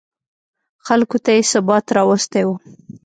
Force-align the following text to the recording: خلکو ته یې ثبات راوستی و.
خلکو 0.85 1.17
ته 1.23 1.31
یې 1.35 1.43
ثبات 1.53 1.85
راوستی 1.97 2.43
و. 2.45 2.49